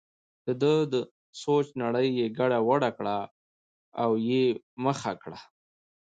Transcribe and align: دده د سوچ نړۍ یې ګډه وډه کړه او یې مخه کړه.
دده 0.45 0.73
د 0.93 0.95
سوچ 1.43 1.65
نړۍ 1.81 2.07
یې 2.19 2.25
ګډه 2.37 2.59
وډه 2.67 2.89
کړه 2.97 3.17
او 4.01 4.09
یې 4.29 4.43
مخه 4.85 5.11
کړه. 5.21 5.39